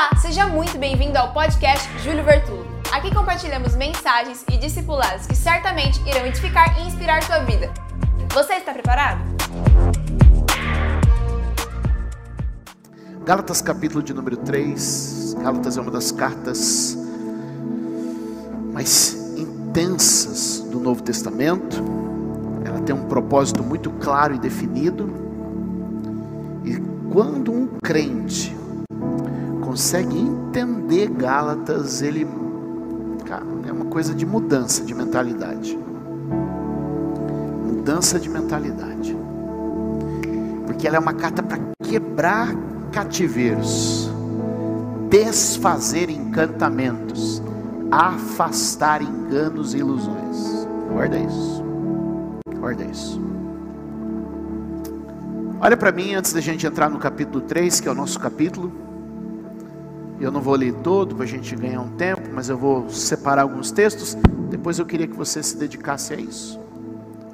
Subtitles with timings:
[0.00, 2.64] Olá, seja muito bem-vindo ao podcast Júlio Vertulo.
[2.90, 7.70] Aqui compartilhamos mensagens e discipulados que certamente irão edificar e inspirar sua vida.
[8.32, 9.20] Você está preparado?
[13.26, 15.36] Gálatas capítulo de número 3.
[15.42, 16.96] Gálatas é uma das cartas
[18.72, 21.76] mais intensas do Novo Testamento.
[22.64, 25.12] Ela tem um propósito muito claro e definido.
[26.64, 26.78] E
[27.12, 28.58] quando um crente
[29.70, 32.26] consegue entender Gálatas, ele
[33.24, 35.78] cara, é uma coisa de mudança de mentalidade.
[37.64, 39.16] Mudança de mentalidade.
[40.66, 42.48] Porque ela é uma carta para quebrar
[42.90, 44.10] cativeiros,
[45.08, 47.40] desfazer encantamentos,
[47.92, 50.66] afastar enganos e ilusões.
[50.92, 51.64] Guarda isso.
[52.58, 53.20] Guarda isso.
[55.60, 58.89] Olha para mim antes da gente entrar no capítulo 3, que é o nosso capítulo.
[60.20, 63.42] Eu não vou ler todo para a gente ganhar um tempo, mas eu vou separar
[63.42, 64.14] alguns textos.
[64.50, 66.60] Depois eu queria que você se dedicasse a isso,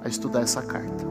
[0.05, 1.05] a estudar essa carta.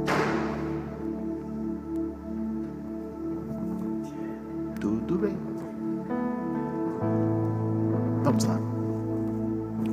[4.80, 5.38] Tudo bem.
[8.24, 8.58] Vamos lá.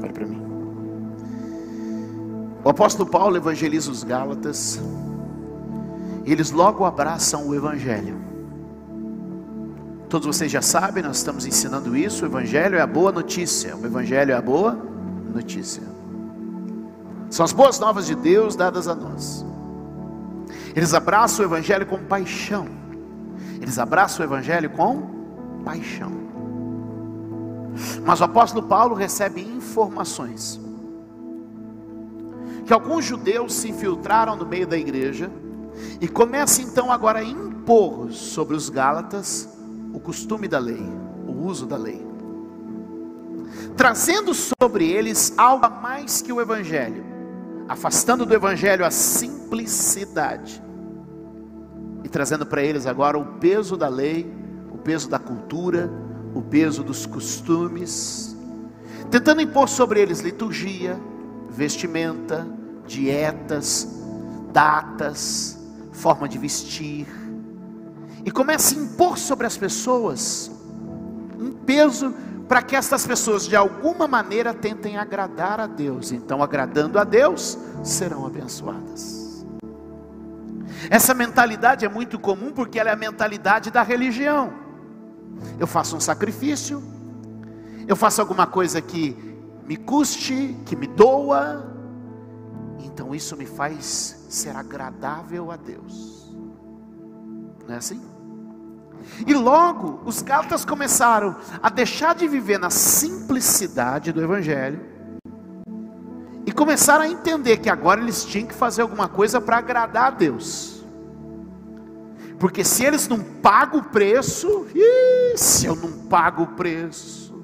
[0.00, 0.40] Olha para mim.
[2.64, 4.80] O apóstolo Paulo evangeliza os Gálatas.
[6.24, 8.31] E eles logo abraçam o Evangelho.
[10.12, 12.26] Todos vocês já sabem, nós estamos ensinando isso.
[12.26, 13.74] O Evangelho é a boa notícia.
[13.74, 14.78] O Evangelho é a boa
[15.32, 15.82] notícia.
[17.30, 19.42] São as boas novas de Deus dadas a nós.
[20.76, 22.68] Eles abraçam o Evangelho com paixão.
[23.58, 26.12] Eles abraçam o Evangelho com paixão.
[28.04, 30.60] Mas o apóstolo Paulo recebe informações
[32.66, 35.30] que alguns judeus se infiltraram no meio da igreja
[36.02, 39.61] e começa então agora a impor sobre os Gálatas
[40.02, 40.82] costume da lei,
[41.26, 42.04] o uso da lei,
[43.76, 47.04] trazendo sobre eles algo a mais que o Evangelho,
[47.68, 50.62] afastando do Evangelho a simplicidade.
[52.04, 54.30] E trazendo para eles agora o peso da lei,
[54.72, 55.90] o peso da cultura,
[56.34, 58.36] o peso dos costumes,
[59.10, 60.98] tentando impor sobre eles liturgia,
[61.48, 62.46] vestimenta,
[62.86, 64.02] dietas,
[64.52, 65.58] datas,
[65.92, 67.06] forma de vestir,
[68.24, 70.50] e começa a impor sobre as pessoas
[71.38, 72.14] um peso
[72.48, 76.12] para que estas pessoas de alguma maneira tentem agradar a Deus.
[76.12, 79.44] Então, agradando a Deus, serão abençoadas.
[80.90, 84.52] Essa mentalidade é muito comum porque ela é a mentalidade da religião.
[85.58, 86.82] Eu faço um sacrifício,
[87.88, 89.16] eu faço alguma coisa que
[89.66, 91.72] me custe, que me doa,
[92.80, 96.30] então isso me faz ser agradável a Deus.
[97.66, 98.11] Não é assim?
[99.26, 104.80] E logo os Gálatas começaram a deixar de viver na simplicidade do Evangelho
[106.44, 110.10] e começaram a entender que agora eles tinham que fazer alguma coisa para agradar a
[110.10, 110.84] Deus.
[112.38, 117.42] Porque se eles não pagam o preço, ih, se eu não pago o preço,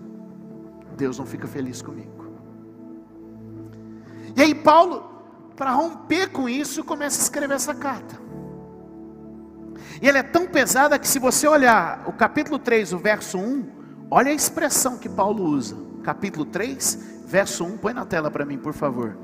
[0.97, 2.27] Deus não fica feliz comigo.
[4.37, 5.09] E aí Paulo,
[5.55, 8.28] para romper com isso, começa a escrever essa carta.
[10.01, 13.67] E ela é tão pesada que se você olhar o capítulo 3, o verso 1,
[14.11, 15.77] olha a expressão que Paulo usa.
[16.05, 19.17] Capítulo 3, verso 1, põe na tela para mim, por favor.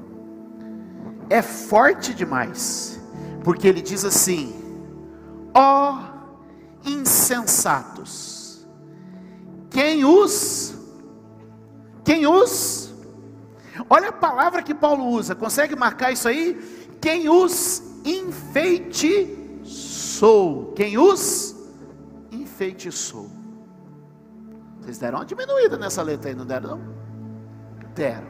[1.30, 3.00] É forte demais,
[3.44, 4.54] porque ele diz assim:
[5.54, 5.98] ó
[6.84, 8.66] insensatos,
[9.70, 10.74] quem os,
[12.04, 12.92] quem os,
[13.88, 16.60] olha a palavra que Paulo usa, consegue marcar isso aí?
[17.00, 19.43] Quem os enfeite
[20.14, 20.72] enfeitiçou.
[20.74, 21.56] Quem os
[22.30, 23.28] enfeitiçou.
[24.80, 26.76] Vocês deram uma diminuída nessa letra aí, não deram?
[26.76, 26.80] Não?
[27.94, 28.28] Deram.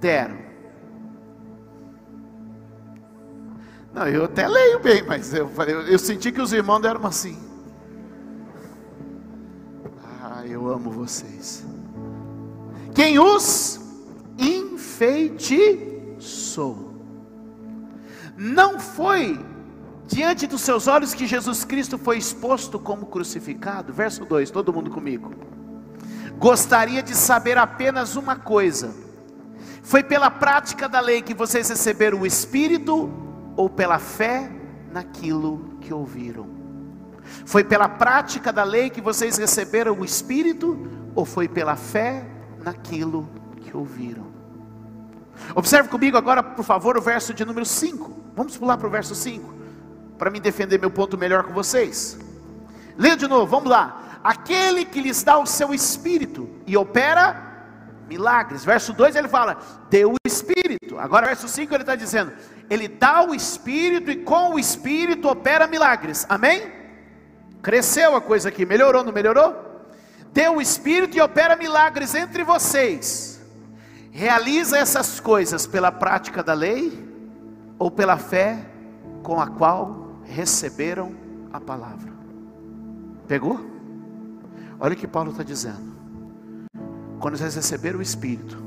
[0.00, 0.44] Deram.
[3.92, 7.38] Não, eu até leio bem, mas eu, falei, eu senti que os irmãos deram assim.
[10.22, 11.64] Ah, eu amo vocês.
[12.94, 13.80] Quem os
[14.36, 15.72] enfeitiçou.
[18.36, 19.53] Não foi
[20.06, 23.92] diante dos seus olhos que Jesus Cristo foi exposto como crucificado.
[23.92, 25.32] Verso 2, todo mundo comigo.
[26.38, 28.94] Gostaria de saber apenas uma coisa:
[29.82, 33.10] foi pela prática da lei que vocês receberam o Espírito
[33.56, 34.50] ou pela fé
[34.92, 36.46] naquilo que ouviram?
[37.46, 40.76] Foi pela prática da lei que vocês receberam o Espírito
[41.14, 42.26] ou foi pela fé
[42.62, 43.28] naquilo
[43.62, 44.34] que ouviram?
[45.54, 48.12] Observe comigo agora, por favor, o verso de número 5.
[48.36, 49.53] Vamos pular para o verso 5
[50.18, 52.18] para me defender meu ponto melhor com vocês.
[52.96, 54.20] Leia de novo, vamos lá.
[54.22, 57.54] aquele que lhes dá o seu espírito e opera
[58.08, 58.64] milagres.
[58.64, 59.58] Verso 2 ele fala:
[59.90, 60.98] deu o espírito.
[60.98, 62.32] Agora, verso 5 ele está dizendo:
[62.70, 66.24] ele dá o espírito e com o espírito opera milagres.
[66.28, 66.72] Amém?
[67.62, 69.54] Cresceu a coisa aqui, melhorou, não melhorou?
[70.32, 73.40] Deu o espírito e opera milagres entre vocês.
[74.10, 77.06] Realiza essas coisas pela prática da lei
[77.78, 78.58] ou pela fé
[79.22, 81.14] com a qual receberam
[81.52, 82.12] a palavra.
[83.26, 83.60] Pegou?
[84.78, 85.94] Olha o que Paulo está dizendo.
[87.18, 88.62] Quando vocês receberam o Espírito,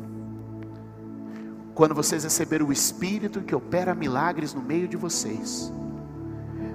[1.76, 5.72] quando vocês receberam o Espírito que opera milagres no meio de vocês,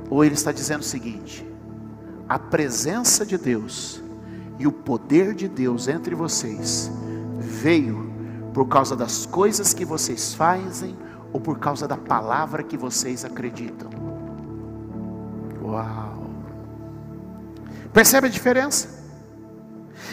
[0.09, 1.45] ou ele está dizendo o seguinte:
[2.29, 4.03] a presença de Deus
[4.59, 6.91] e o poder de Deus entre vocês
[7.39, 8.13] veio
[8.55, 10.97] por causa das coisas que vocês fazem
[11.33, 14.02] ou por causa da palavra que vocês acreditam.
[15.73, 16.31] Uau!
[17.95, 19.01] Percebe a diferença?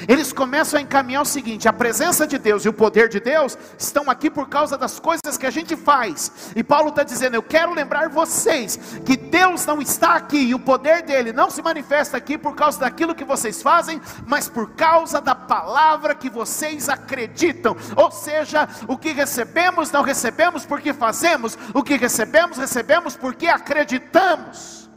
[0.07, 3.57] Eles começam a encaminhar o seguinte: a presença de Deus e o poder de Deus
[3.77, 6.53] estão aqui por causa das coisas que a gente faz.
[6.55, 10.59] E Paulo está dizendo: Eu quero lembrar vocês que Deus não está aqui e o
[10.59, 15.19] poder dele não se manifesta aqui por causa daquilo que vocês fazem, mas por causa
[15.19, 17.75] da palavra que vocês acreditam.
[17.97, 24.88] Ou seja, o que recebemos, não recebemos porque fazemos, o que recebemos, recebemos porque acreditamos.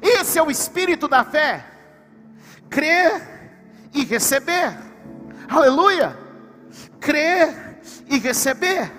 [0.00, 1.66] Esse é o espírito da fé
[2.72, 3.22] crer
[3.92, 4.78] e receber.
[5.48, 6.16] Aleluia!
[6.98, 8.90] Crer e receber.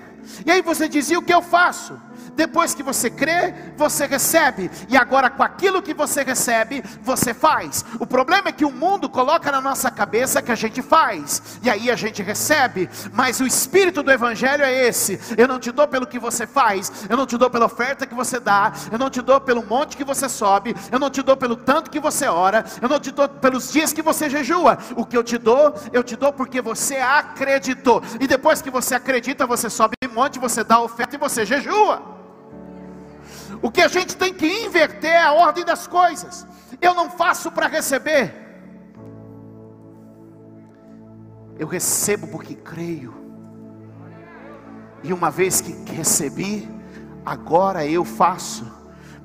[0.45, 1.99] E aí você dizia: o que eu faço?
[2.35, 4.69] Depois que você crê, você recebe.
[4.89, 7.85] E agora, com aquilo que você recebe, você faz.
[7.99, 11.59] O problema é que o mundo coloca na nossa cabeça que a gente faz.
[11.61, 12.89] E aí a gente recebe.
[13.11, 16.91] Mas o espírito do Evangelho é esse: eu não te dou pelo que você faz.
[17.09, 18.73] Eu não te dou pela oferta que você dá.
[18.91, 20.75] Eu não te dou pelo monte que você sobe.
[20.91, 22.65] Eu não te dou pelo tanto que você ora.
[22.81, 24.77] Eu não te dou pelos dias que você jejua.
[24.95, 28.01] O que eu te dou, eu te dou porque você acreditou.
[28.19, 32.22] E depois que você acredita, você sobe monte, você dá oferta e você jejua.
[33.63, 36.45] O que a gente tem que inverter é a ordem das coisas.
[36.81, 38.35] Eu não faço para receber.
[41.57, 43.13] Eu recebo porque creio.
[45.01, 46.69] E uma vez que recebi,
[47.25, 48.69] agora eu faço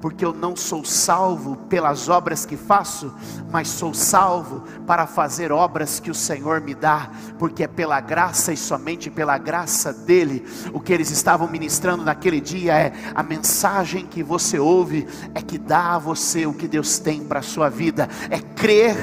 [0.00, 3.12] porque eu não sou salvo pelas obras que faço,
[3.50, 8.53] mas sou salvo para fazer obras que o Senhor me dá, porque é pela graça
[8.53, 10.45] e somente pela graça dEle.
[10.73, 15.59] O que eles estavam ministrando naquele dia é a mensagem que você ouve, é que
[15.59, 18.97] dá a você o que Deus tem para a sua vida, é crer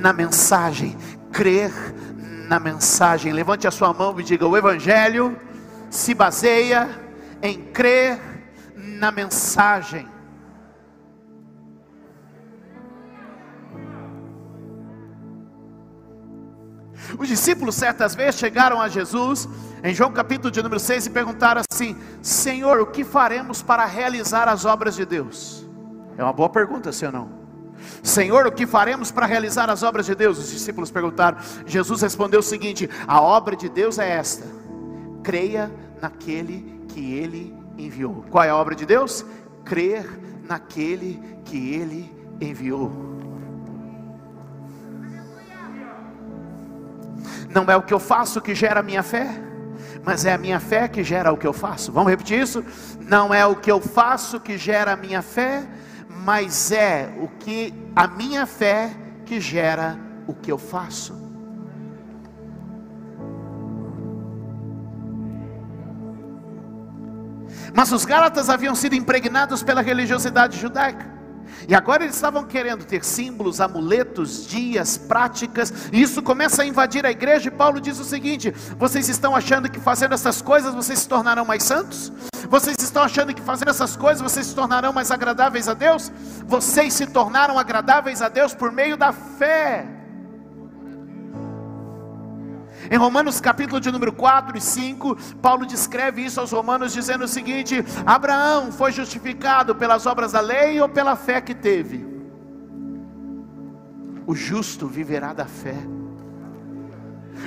[0.00, 0.96] na mensagem,
[1.30, 1.72] crer
[2.48, 3.32] na mensagem.
[3.32, 5.38] Levante a sua mão e diga: o Evangelho
[5.90, 6.88] se baseia
[7.42, 8.18] em crer
[8.74, 10.17] na mensagem.
[17.18, 19.48] Os discípulos certas vezes chegaram a Jesus,
[19.82, 24.48] em João capítulo de número 6, e perguntaram assim: Senhor, o que faremos para realizar
[24.48, 25.66] as obras de Deus?
[26.16, 27.38] É uma boa pergunta, sim ou não?
[28.02, 30.38] Senhor, o que faremos para realizar as obras de Deus?
[30.38, 31.38] Os discípulos perguntaram.
[31.66, 34.46] Jesus respondeu o seguinte: A obra de Deus é esta:
[35.22, 38.24] creia naquele que ele enviou.
[38.30, 39.24] Qual é a obra de Deus?
[39.64, 40.06] Crer
[40.44, 43.17] naquele que ele enviou.
[47.48, 49.28] Não é o que eu faço que gera a minha fé,
[50.04, 51.92] mas é a minha fé que gera o que eu faço.
[51.92, 52.64] Vamos repetir isso?
[53.00, 55.66] Não é o que eu faço que gera a minha fé,
[56.08, 58.90] mas é o que a minha fé
[59.24, 61.16] que gera o que eu faço.
[67.74, 71.17] Mas os Gálatas haviam sido impregnados pela religiosidade judaica.
[71.68, 77.04] E agora eles estavam querendo ter símbolos, amuletos, dias, práticas, e isso começa a invadir
[77.04, 77.48] a igreja.
[77.48, 81.44] E Paulo diz o seguinte: vocês estão achando que fazendo essas coisas vocês se tornarão
[81.44, 82.12] mais santos?
[82.48, 86.10] Vocês estão achando que fazendo essas coisas vocês se tornarão mais agradáveis a Deus?
[86.46, 89.86] Vocês se tornaram agradáveis a Deus por meio da fé.
[92.90, 97.28] Em Romanos capítulo de número 4 e 5, Paulo descreve isso aos romanos dizendo o
[97.28, 102.06] seguinte: Abraão foi justificado pelas obras da lei ou pela fé que teve?
[104.26, 105.76] O justo viverá da fé.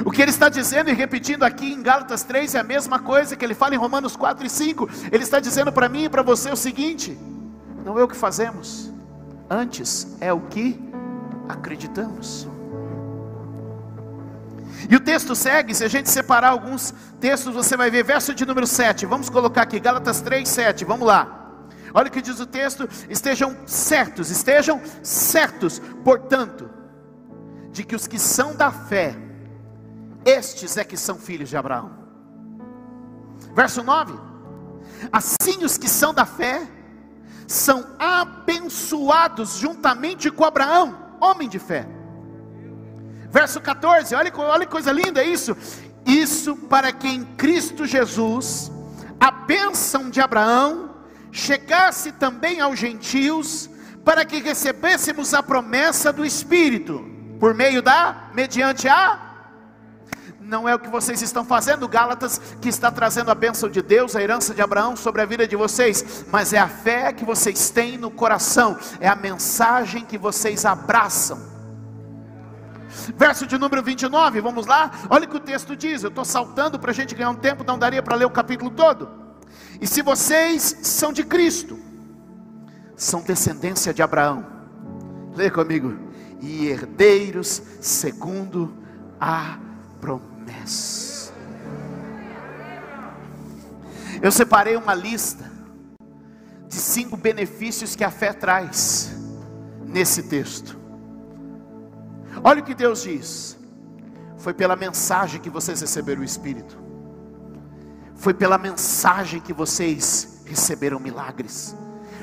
[0.05, 3.36] O que ele está dizendo e repetindo aqui em Gálatas 3 é a mesma coisa
[3.36, 4.89] que ele fala em Romanos 4 e 5.
[5.12, 7.17] Ele está dizendo para mim e para você o seguinte:
[7.83, 8.91] não é o que fazemos,
[9.50, 10.79] antes é o que
[11.50, 12.48] acreditamos.
[14.89, 18.45] E o texto segue, se a gente separar alguns textos, você vai ver, verso de
[18.45, 21.41] número 7, vamos colocar aqui, Gálatas 3, 7, vamos lá.
[21.93, 26.69] Olha o que diz o texto: estejam certos, estejam certos, portanto,
[27.71, 29.15] de que os que são da fé,
[30.25, 31.91] estes é que são filhos de Abraão.
[33.53, 34.13] Verso 9:
[35.11, 36.67] Assim os que são da fé
[37.47, 42.00] são abençoados juntamente com Abraão, homem de fé.
[43.31, 45.55] Verso 14, olha, olha que coisa linda isso.
[46.05, 48.71] Isso para que em Cristo Jesus
[49.19, 50.95] a bênção de Abraão
[51.31, 53.69] chegasse também aos gentios,
[54.03, 57.05] para que recebêssemos a promessa do Espírito,
[57.39, 59.31] por meio da, mediante a
[60.51, 64.17] não é o que vocês estão fazendo, Gálatas, que está trazendo a bênção de Deus,
[64.17, 67.69] a herança de Abraão sobre a vida de vocês, mas é a fé que vocês
[67.69, 71.50] têm no coração, é a mensagem que vocês abraçam.
[73.17, 74.91] Verso de número 29, vamos lá?
[75.10, 76.03] Olha o que o texto diz.
[76.03, 78.69] Eu estou saltando para a gente ganhar um tempo, não daria para ler o capítulo
[78.69, 79.10] todo.
[79.79, 81.79] E se vocês são de Cristo,
[82.95, 84.45] são descendência de Abraão,
[85.36, 85.98] leia comigo,
[86.39, 88.74] e herdeiros segundo
[89.19, 89.57] a
[90.00, 91.33] promessa.
[94.21, 95.50] Eu separei uma lista
[96.67, 99.15] de cinco benefícios que a fé traz
[99.86, 100.80] nesse texto.
[102.43, 103.57] Olha o que Deus diz.
[104.38, 106.77] Foi pela mensagem que vocês receberam o Espírito.
[108.15, 111.75] Foi pela mensagem que vocês receberam milagres.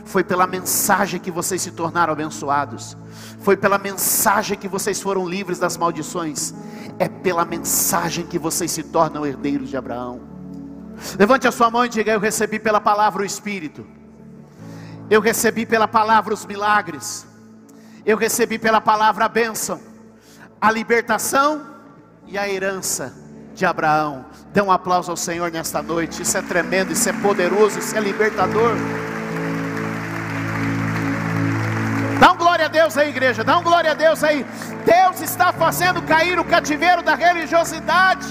[0.05, 2.97] Foi pela mensagem que vocês se tornaram abençoados.
[3.41, 6.55] Foi pela mensagem que vocês foram livres das maldições
[6.99, 10.21] é pela mensagem que vocês se tornam herdeiros de Abraão.
[11.19, 13.87] Levante a sua mão e diga: Eu recebi pela palavra o Espírito,
[15.09, 17.27] eu recebi pela palavra os milagres,
[18.05, 19.81] eu recebi pela palavra a bênção,
[20.61, 21.67] a libertação
[22.27, 23.15] e a herança
[23.55, 24.25] de Abraão.
[24.53, 28.01] Dê um aplauso ao Senhor nesta noite, isso é tremendo, isso é poderoso, isso é
[28.01, 28.73] libertador.
[32.21, 33.45] Dá um glória a Deus aí, igreja.
[33.45, 34.45] Dá um glória a Deus aí.
[34.85, 38.27] Deus está fazendo cair o cativeiro da religiosidade.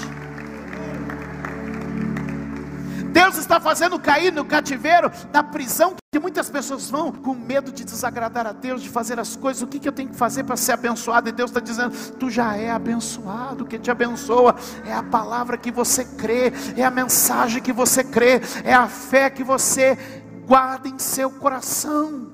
[3.18, 7.84] Deus está fazendo cair no cativeiro da prisão que muitas pessoas vão com medo de
[7.84, 9.60] desagradar a Deus, de fazer as coisas.
[9.60, 11.28] O que, que eu tenho que fazer para ser abençoado?
[11.28, 13.64] E Deus está dizendo: Tu já é abençoado.
[13.64, 14.54] O que te abençoa
[14.86, 19.28] é a palavra que você crê, é a mensagem que você crê, é a fé
[19.28, 19.98] que você
[20.46, 22.30] guarda em seu coração.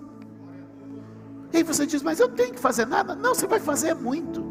[1.50, 3.14] E aí você diz, mas eu tenho que fazer nada?
[3.14, 4.44] Não, você vai fazer muito.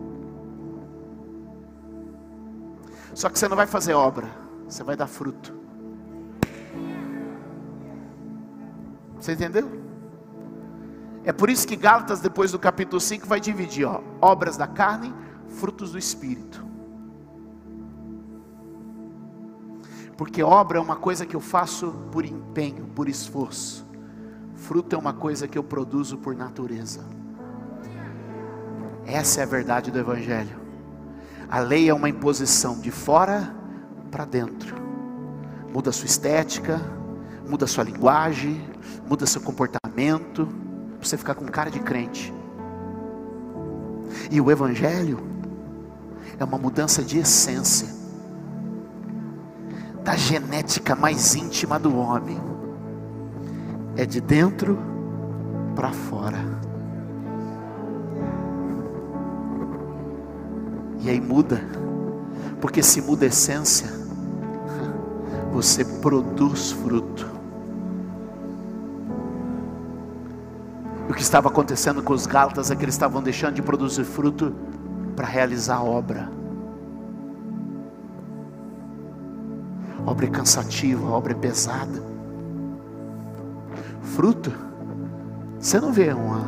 [3.13, 4.27] Só que você não vai fazer obra,
[4.67, 5.62] você vai dar fruto.
[9.23, 9.71] Você entendeu?
[11.23, 15.15] É por isso que Gálatas, depois do capítulo 5, vai dividir: ó, obras da carne,
[15.47, 16.61] frutos do espírito.
[20.17, 23.87] Porque obra é uma coisa que eu faço por empenho, por esforço.
[24.55, 27.05] Fruto é uma coisa que eu produzo por natureza.
[29.05, 30.59] Essa é a verdade do Evangelho.
[31.49, 33.55] A lei é uma imposição de fora
[34.11, 34.75] para dentro.
[35.73, 36.81] Muda a sua estética,
[37.47, 38.72] muda a sua linguagem,
[39.07, 40.47] muda seu comportamento,
[40.97, 42.33] para você ficar com cara de crente.
[44.31, 45.19] E o Evangelho
[46.39, 47.87] é uma mudança de essência,
[50.03, 52.53] da genética mais íntima do homem
[53.95, 54.77] é de dentro
[55.75, 56.37] para fora.
[60.99, 61.61] E aí muda,
[62.61, 63.87] porque se muda a essência,
[65.51, 67.32] você produz fruto.
[71.13, 74.53] O que estava acontecendo com os Gálatas é que eles estavam deixando de produzir fruto
[75.15, 76.29] para realizar a obra.
[80.05, 82.13] Obra é cansativa, obra é pesada
[84.13, 84.51] fruto.
[85.59, 86.41] Você não vê uma,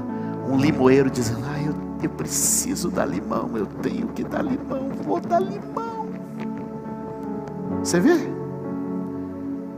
[0.47, 5.19] um limoeiro dizendo, ah, eu, eu preciso dar limão, eu tenho que dar limão, vou
[5.19, 6.07] dar limão.
[7.79, 8.17] Você vê?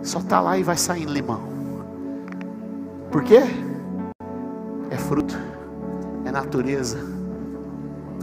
[0.01, 1.41] Só está lá e vai sair limão.
[3.11, 3.43] Por quê?
[4.89, 5.37] É fruto,
[6.25, 6.97] é natureza.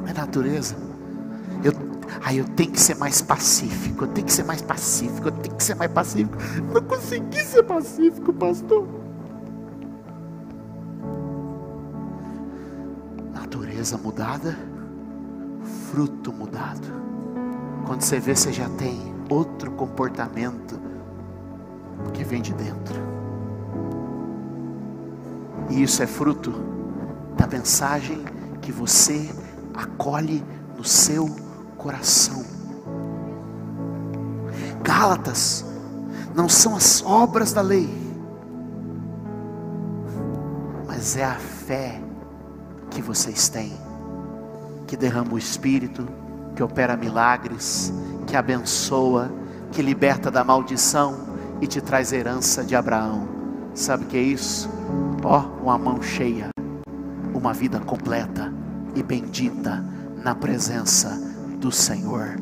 [0.06, 0.76] É natureza.
[1.62, 1.72] Eu,
[2.22, 5.56] aí eu tenho que ser mais pacífico, eu tenho que ser mais pacífico, eu tenho
[5.56, 6.36] que ser mais pacífico.
[6.72, 9.04] Não consegui ser pacífico, pastor.
[13.84, 14.58] natureza mudada,
[15.90, 16.88] fruto mudado.
[17.86, 20.80] Quando você vê, você já tem outro comportamento
[22.14, 23.13] que vem de dentro.
[25.70, 26.52] E isso é fruto
[27.36, 28.24] da mensagem
[28.60, 29.30] que você
[29.74, 30.44] acolhe
[30.76, 31.28] no seu
[31.76, 32.44] coração.
[34.82, 35.64] Gálatas
[36.34, 37.88] não são as obras da lei,
[40.86, 42.00] mas é a fé
[42.90, 43.72] que vocês têm,
[44.86, 46.06] que derrama o Espírito,
[46.54, 47.92] que opera milagres,
[48.26, 49.30] que abençoa,
[49.72, 51.16] que liberta da maldição
[51.60, 53.28] e te traz herança de Abraão.
[53.74, 54.70] Sabe o que é isso?
[55.24, 56.50] Ó, uma mão cheia,
[57.34, 58.52] uma vida completa
[58.94, 59.82] e bendita
[60.22, 61.18] na presença
[61.58, 62.36] do Senhor.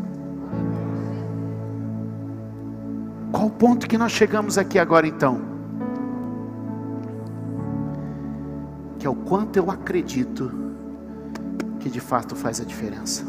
[3.30, 5.40] Qual o ponto que nós chegamos aqui agora então?
[8.98, 10.50] Que é o quanto eu acredito
[11.78, 13.24] que de fato faz a diferença.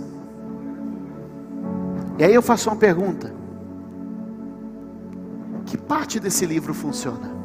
[2.18, 3.32] E aí eu faço uma pergunta:
[5.64, 7.43] que parte desse livro funciona?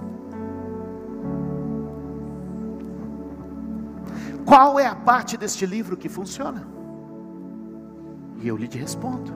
[4.59, 6.67] Qual é a parte deste livro que funciona?
[8.41, 9.33] E eu lhe respondo: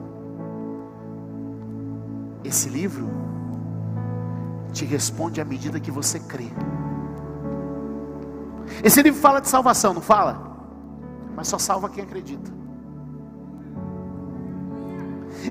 [2.43, 3.09] esse livro
[4.73, 6.49] te responde à medida que você crê.
[8.83, 10.57] Esse livro fala de salvação, não fala?
[11.33, 12.51] Mas só salva quem acredita.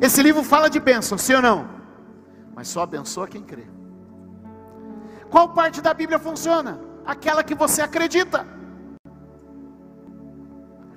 [0.02, 1.66] Esse livro fala de bênção, sim ou não?
[2.54, 3.64] Mas só abençoa quem crê.
[5.30, 6.78] Qual parte da Bíblia funciona?
[7.06, 8.60] Aquela que você acredita.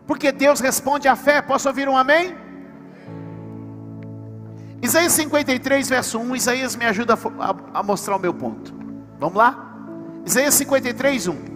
[0.08, 1.42] Porque Deus responde à fé.
[1.42, 2.36] Posso ouvir um amém?
[4.82, 6.36] Isaías 53, verso 1.
[6.36, 8.74] Isaías me ajuda a, a mostrar o meu ponto.
[9.20, 9.76] Vamos lá?
[10.26, 11.56] Isaías 53, 1.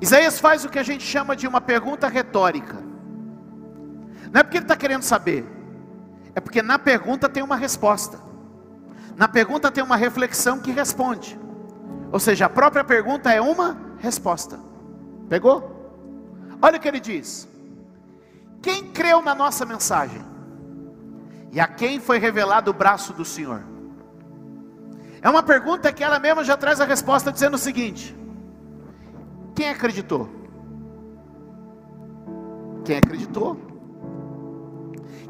[0.00, 2.76] Isaías faz o que a gente chama de uma pergunta retórica.
[4.32, 5.46] Não é porque ele está querendo saber,
[6.34, 8.18] é porque na pergunta tem uma resposta.
[9.16, 11.38] Na pergunta tem uma reflexão que responde.
[12.10, 14.58] Ou seja, a própria pergunta é uma resposta.
[15.28, 15.73] Pegou?
[16.60, 17.48] Olha o que ele diz:
[18.62, 20.22] Quem creu na nossa mensagem?
[21.52, 23.62] E a quem foi revelado o braço do Senhor?
[25.22, 28.14] É uma pergunta que ela mesma já traz a resposta dizendo o seguinte:
[29.54, 30.28] Quem acreditou?
[32.84, 33.58] Quem acreditou?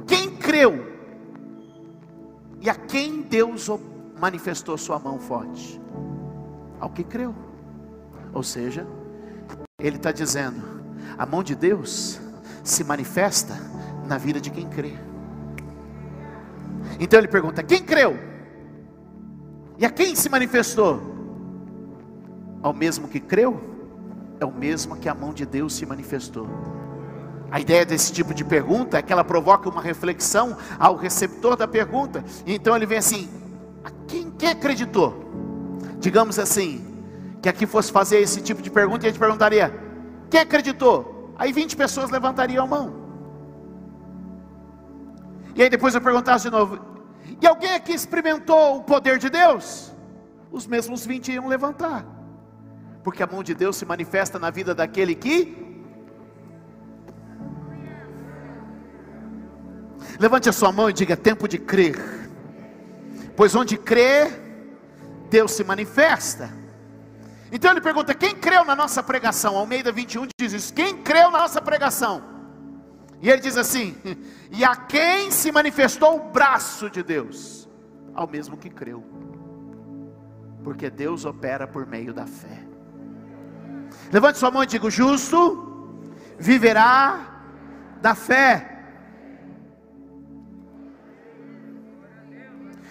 [0.06, 0.94] Quem creu?
[2.60, 3.68] E a quem Deus
[4.18, 5.80] manifestou sua mão forte?
[6.80, 7.34] Ao que creu.
[8.32, 8.86] Ou seja,
[9.78, 10.83] ele está dizendo:
[11.18, 12.20] a mão de Deus
[12.62, 13.54] se manifesta
[14.06, 14.94] na vida de quem crê.
[16.98, 18.18] Então ele pergunta: quem creu?
[19.78, 21.12] E a quem se manifestou?
[22.62, 23.60] Ao mesmo que creu,
[24.40, 26.48] é o mesmo que a mão de Deus se manifestou.
[27.50, 31.68] A ideia desse tipo de pergunta é que ela provoca uma reflexão ao receptor da
[31.68, 32.24] pergunta.
[32.46, 33.28] Então ele vem assim:
[33.84, 35.22] a quem, quem acreditou?
[35.98, 36.84] Digamos assim,
[37.40, 39.83] que aqui fosse fazer esse tipo de pergunta e a gente perguntaria:
[40.34, 41.32] quem acreditou?
[41.38, 42.92] Aí 20 pessoas levantariam a mão.
[45.54, 46.76] E aí depois eu perguntasse de novo:
[47.40, 49.94] e alguém aqui experimentou o poder de Deus?
[50.50, 52.04] Os mesmos 20 iam levantar.
[53.04, 55.62] Porque a mão de Deus se manifesta na vida daquele que
[60.18, 61.96] Levante a sua mão e diga: tempo de crer.
[63.36, 64.32] Pois onde crê,
[65.30, 66.63] Deus se manifesta.
[67.54, 69.56] Então ele pergunta: quem creu na nossa pregação?
[69.56, 72.20] Almeida 21 diz isso: quem creu na nossa pregação?
[73.22, 73.96] E ele diz assim:
[74.50, 77.68] e a quem se manifestou o braço de Deus?
[78.12, 79.04] Ao mesmo que creu,
[80.64, 82.66] porque Deus opera por meio da fé.
[84.12, 85.94] Levante sua mão e diga: o justo
[86.36, 87.40] viverá
[88.02, 88.72] da fé.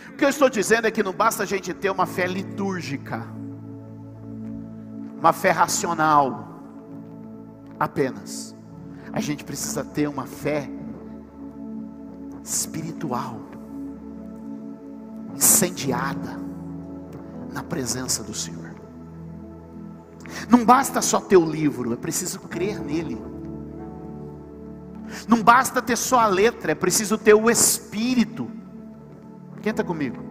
[0.08, 3.28] O que eu estou dizendo é que não basta a gente ter uma fé litúrgica,
[5.23, 6.49] uma fé racional,
[7.79, 8.53] apenas.
[9.13, 10.69] A gente precisa ter uma fé
[12.43, 13.39] espiritual,
[15.33, 16.38] incendiada
[17.53, 18.75] na presença do Senhor.
[20.49, 23.17] Não basta só ter o livro, é preciso crer nele.
[25.25, 28.51] Não basta ter só a letra, é preciso ter o Espírito.
[29.62, 30.21] Quem está comigo?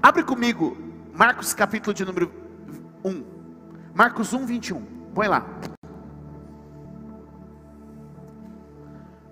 [0.00, 0.76] Abre comigo
[1.12, 2.39] Marcos capítulo de número
[3.04, 3.24] 1.
[3.94, 4.82] Marcos 1, 21.
[5.14, 5.46] Põe lá.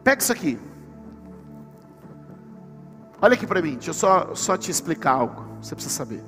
[0.03, 0.59] Pega isso aqui.
[3.21, 5.45] Olha aqui para mim, deixa eu só, só te explicar algo.
[5.61, 6.23] Você precisa saber.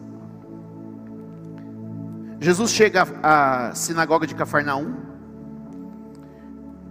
[2.41, 4.97] Jesus chega à sinagoga de Cafarnaum,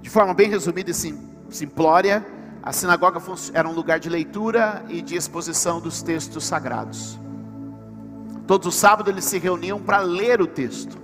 [0.02, 0.94] de forma bem resumida e
[1.50, 2.26] simplória
[2.62, 3.22] a sinagoga
[3.54, 7.18] era um lugar de leitura e de exposição dos textos sagrados.
[8.50, 10.98] Todos os sábados eles se reuniam para ler o texto.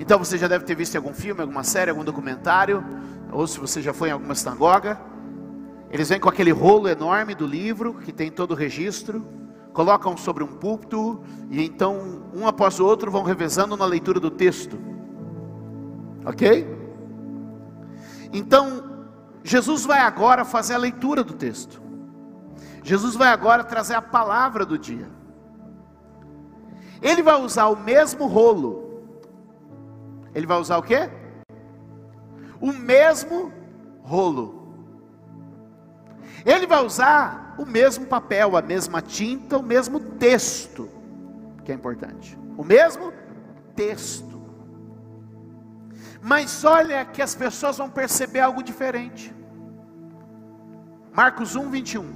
[0.00, 2.84] Então você já deve ter visto algum filme, alguma série, algum documentário,
[3.30, 5.00] ou se você já foi em alguma sinagoga.
[5.88, 9.24] Eles vêm com aquele rolo enorme do livro que tem todo o registro,
[9.72, 14.32] colocam sobre um púlpito e então um após o outro vão revezando na leitura do
[14.32, 14.76] texto.
[16.24, 16.66] Ok?
[18.32, 19.06] Então,
[19.44, 21.80] Jesus vai agora fazer a leitura do texto.
[22.82, 25.19] Jesus vai agora trazer a palavra do dia.
[27.02, 29.02] Ele vai usar o mesmo rolo.
[30.34, 31.10] Ele vai usar o quê?
[32.60, 33.52] O mesmo
[34.02, 34.60] rolo.
[36.44, 40.88] Ele vai usar o mesmo papel, a mesma tinta, o mesmo texto,
[41.64, 42.38] que é importante.
[42.56, 43.12] O mesmo
[43.74, 44.40] texto.
[46.22, 49.34] Mas olha que as pessoas vão perceber algo diferente.
[51.12, 52.12] Marcos 1, 21.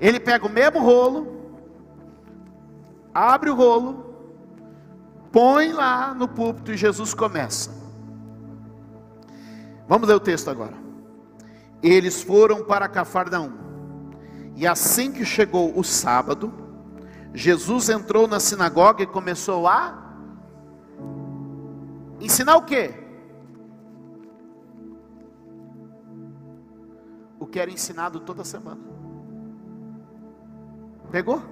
[0.00, 1.41] Ele pega o mesmo rolo,
[3.14, 4.04] abre o rolo,
[5.30, 7.70] põe lá no púlpito e Jesus começa.
[9.88, 10.76] Vamos ler o texto agora.
[11.82, 13.52] Eles foram para Cafarnaum.
[14.54, 16.52] E assim que chegou o sábado,
[17.34, 20.16] Jesus entrou na sinagoga e começou a
[22.20, 22.94] ensinar o quê?
[27.40, 28.80] O que era ensinado toda semana.
[31.10, 31.42] Pegou?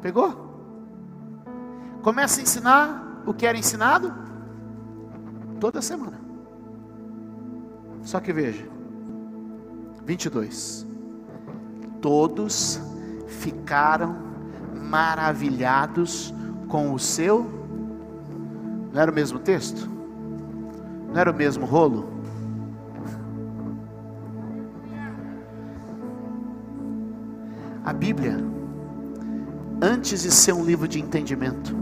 [0.00, 0.50] Pegou?
[2.02, 4.12] Começa a ensinar o que era ensinado
[5.60, 6.18] toda semana.
[8.02, 8.66] Só que veja,
[10.04, 10.86] 22.
[12.00, 12.80] Todos
[13.28, 14.16] ficaram
[14.74, 16.34] maravilhados
[16.68, 17.44] com o seu.
[18.92, 19.88] Não era o mesmo texto?
[21.12, 22.08] Não era o mesmo rolo?
[27.84, 28.38] A Bíblia,
[29.80, 31.76] antes de ser um livro de entendimento,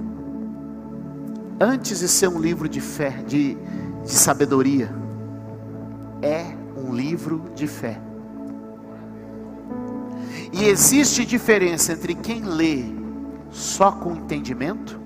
[1.60, 3.56] antes de ser um livro de fé, de,
[4.04, 4.90] de sabedoria,
[6.22, 8.00] é um livro de fé.
[10.52, 12.84] E existe diferença entre quem lê
[13.50, 15.00] só com entendimento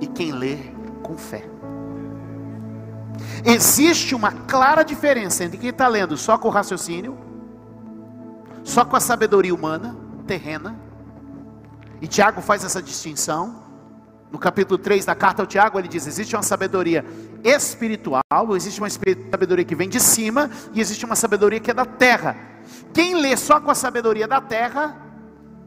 [0.00, 0.56] e quem lê
[1.02, 1.44] com fé.
[3.44, 7.28] Existe uma clara diferença entre quem está lendo só com raciocínio
[8.68, 10.87] só com a sabedoria humana, terrena.
[12.00, 13.66] E Tiago faz essa distinção.
[14.30, 17.04] No capítulo 3 da carta ao Tiago, ele diz: existe uma sabedoria
[17.42, 18.22] espiritual,
[18.54, 22.36] existe uma sabedoria que vem de cima, e existe uma sabedoria que é da terra.
[22.92, 24.96] Quem lê só com a sabedoria da terra,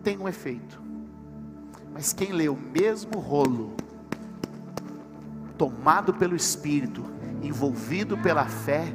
[0.03, 0.79] tem um efeito.
[1.93, 3.75] Mas quem lê o mesmo rolo,
[5.57, 7.03] tomado pelo Espírito,
[7.41, 8.93] envolvido pela fé,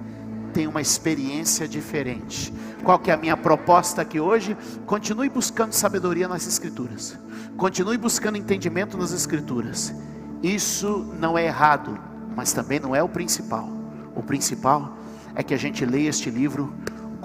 [0.55, 2.53] tem uma experiência diferente.
[2.83, 4.57] Qual que é a minha proposta aqui hoje?
[4.87, 7.19] Continue buscando sabedoria nas escrituras.
[7.57, 9.95] Continue buscando entendimento nas escrituras.
[10.43, 11.99] Isso não é errado,
[12.37, 13.67] mas também não é o principal.
[14.15, 14.99] O principal
[15.35, 16.71] é que a gente leia este livro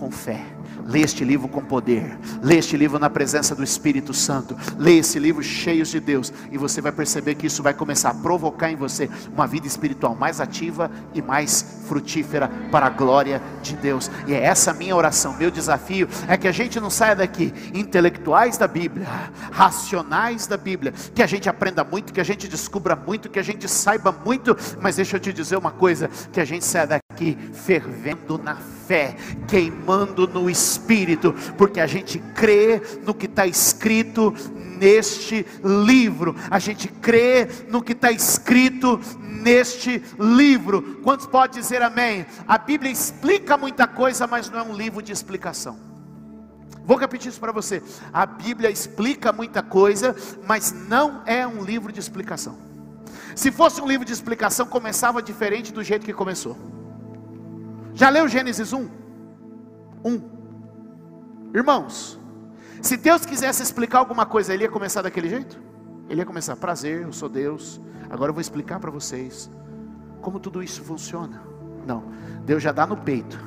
[0.02, 0.42] com fé.
[0.84, 5.20] Lê este livro com poder, lê este livro na presença do Espírito Santo, lê esse
[5.20, 8.76] livro cheio de Deus, e você vai perceber que isso vai começar a provocar em
[8.76, 14.10] você uma vida espiritual mais ativa e mais frutífera para a glória de Deus.
[14.26, 18.58] E é essa minha oração, meu desafio é que a gente não saia daqui intelectuais
[18.58, 19.06] da Bíblia,
[19.52, 23.44] racionais da Bíblia, que a gente aprenda muito, que a gente descubra muito, que a
[23.44, 27.01] gente saiba muito, mas deixa eu te dizer uma coisa, que a gente saia daqui
[27.53, 29.15] fervendo na fé,
[29.47, 34.34] queimando no Espírito, porque a gente crê no que está escrito
[34.81, 40.99] neste livro, a gente crê no que está escrito neste livro.
[41.03, 42.25] Quantos pode dizer amém?
[42.47, 45.77] A Bíblia explica muita coisa, mas não é um livro de explicação.
[46.84, 47.81] Vou repetir isso para você.
[48.12, 50.15] A Bíblia explica muita coisa,
[50.47, 52.57] mas não é um livro de explicação.
[53.36, 56.81] Se fosse um livro de explicação, começava diferente do jeito que começou.
[57.93, 58.89] Já leu Gênesis 1?
[60.04, 60.21] 1.
[61.54, 62.19] Irmãos,
[62.82, 65.62] se Deus quisesse explicar alguma coisa, Ele ia começar daquele jeito?
[66.10, 69.49] Ele ia começar, prazer, eu sou Deus, agora eu vou explicar para vocês
[70.21, 71.41] como tudo isso funciona.
[71.86, 72.04] Não,
[72.45, 73.39] Deus já dá no peito.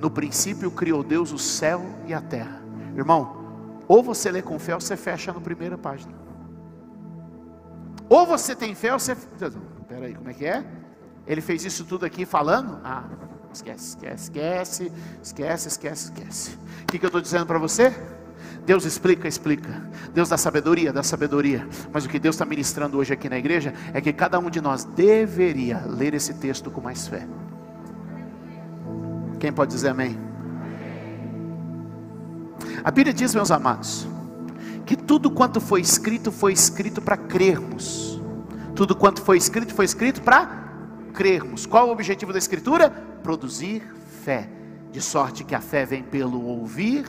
[0.00, 2.60] No princípio criou Deus o céu e a terra.
[2.94, 3.36] Irmão,
[3.88, 6.12] ou você lê com fé ou você fecha na primeira página.
[8.08, 9.16] Ou você tem fé ou você.
[9.88, 10.64] Peraí, como é que é?
[11.26, 12.80] Ele fez isso tudo aqui falando?
[12.84, 13.04] Ah,
[13.56, 14.92] esquece, esquece,
[15.22, 16.50] esquece, esquece, esquece.
[16.82, 17.94] O que, que eu estou dizendo para você?
[18.64, 19.88] Deus explica, explica.
[20.12, 21.66] Deus dá sabedoria, dá sabedoria.
[21.92, 24.60] Mas o que Deus está ministrando hoje aqui na igreja é que cada um de
[24.60, 27.26] nós deveria ler esse texto com mais fé.
[29.38, 30.18] Quem pode dizer amém?
[32.82, 34.06] A Bíblia diz, meus amados,
[34.84, 38.20] que tudo quanto foi escrito, foi escrito para crermos.
[38.74, 40.64] Tudo quanto foi escrito, foi escrito para
[41.12, 41.66] crermos.
[41.66, 42.92] Qual o objetivo da Escritura?
[43.26, 43.82] Produzir
[44.22, 44.48] fé.
[44.92, 47.04] De sorte que a fé vem pelo ouvir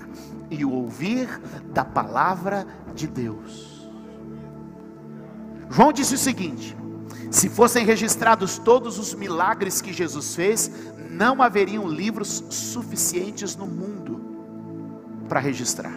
[0.49, 1.29] e o ouvir
[1.71, 3.87] da palavra de Deus.
[5.69, 6.75] João disse o seguinte:
[7.29, 10.71] se fossem registrados todos os milagres que Jesus fez,
[11.11, 14.19] não haveriam livros suficientes no mundo
[15.29, 15.93] para registrar.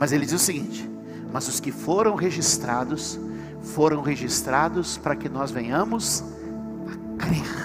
[0.00, 0.90] Mas ele diz o seguinte:
[1.32, 3.20] mas os que foram registrados,
[3.62, 6.24] foram registrados para que nós venhamos
[6.88, 7.61] a crer.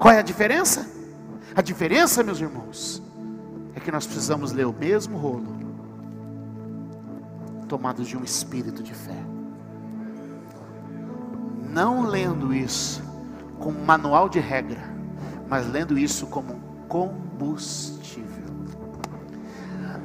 [0.00, 0.88] Qual é a diferença?
[1.54, 3.02] A diferença, meus irmãos,
[3.74, 5.46] é que nós precisamos ler o mesmo rolo,
[7.68, 9.22] tomados de um espírito de fé.
[11.68, 13.02] Não lendo isso
[13.58, 14.80] como um manual de regra,
[15.46, 16.58] mas lendo isso como
[16.88, 18.48] combustível.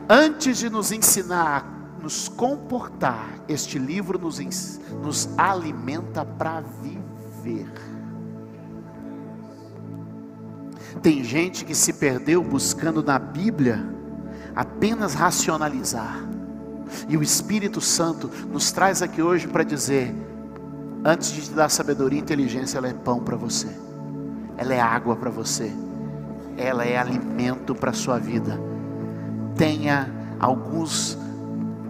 [0.09, 4.39] Antes de nos ensinar a nos comportar, este livro nos,
[5.01, 7.94] nos alimenta para viver.
[11.01, 13.85] Tem gente que se perdeu buscando na Bíblia
[14.55, 16.27] apenas racionalizar.
[17.09, 20.13] E o Espírito Santo nos traz aqui hoje para dizer:
[21.03, 23.67] antes de te dar sabedoria e inteligência, ela é pão para você,
[24.57, 25.71] ela é água para você,
[26.57, 28.59] ela é alimento para a sua vida.
[29.55, 31.17] Tenha alguns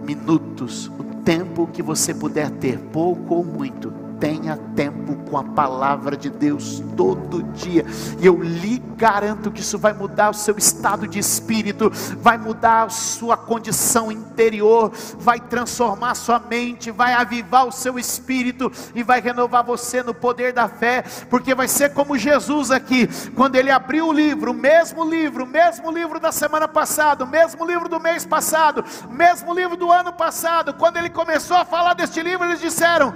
[0.04, 6.16] minutos, o tempo que você puder ter, pouco ou muito tenha tempo com a palavra
[6.16, 7.84] de Deus todo dia.
[8.18, 12.84] E eu lhe garanto que isso vai mudar o seu estado de espírito, vai mudar
[12.84, 19.20] a sua condição interior, vai transformar sua mente, vai avivar o seu espírito e vai
[19.20, 24.08] renovar você no poder da fé, porque vai ser como Jesus aqui, quando ele abriu
[24.08, 28.00] o livro, o mesmo livro, o mesmo livro da semana passada, o mesmo livro do
[28.00, 32.46] mês passado, o mesmo livro do ano passado, quando ele começou a falar deste livro,
[32.46, 33.14] eles disseram: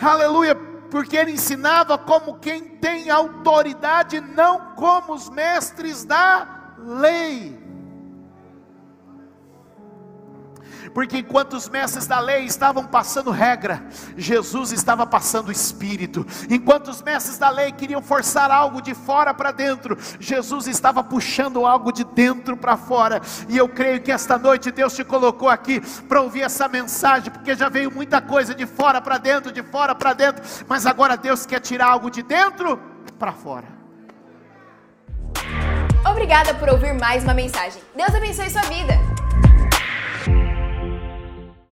[0.00, 0.54] aleluia,
[0.90, 7.57] porque ele ensinava como quem tem autoridade, não como os mestres da lei.
[10.88, 13.82] Porque enquanto os mestres da lei estavam passando regra,
[14.16, 16.26] Jesus estava passando espírito.
[16.50, 21.66] Enquanto os mestres da lei queriam forçar algo de fora para dentro, Jesus estava puxando
[21.66, 23.20] algo de dentro para fora.
[23.48, 27.54] E eu creio que esta noite Deus te colocou aqui para ouvir essa mensagem, porque
[27.54, 31.46] já veio muita coisa de fora para dentro, de fora para dentro, mas agora Deus
[31.46, 32.80] quer tirar algo de dentro
[33.18, 33.66] para fora.
[36.08, 37.82] Obrigada por ouvir mais uma mensagem.
[37.94, 38.94] Deus abençoe sua vida.